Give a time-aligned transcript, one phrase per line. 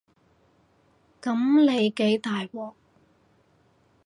[1.21, 2.73] 噉你幾大鑊